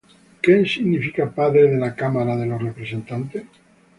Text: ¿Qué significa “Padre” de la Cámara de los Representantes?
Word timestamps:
¿Qué 0.41 0.55
significa 0.65 1.29
“Padre” 1.29 1.67
de 1.67 1.77
la 1.77 1.93
Cámara 1.95 2.35
de 2.35 2.47
los 2.47 2.59
Representantes? 2.59 3.43